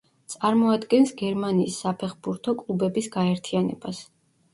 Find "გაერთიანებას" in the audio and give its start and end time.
3.17-4.01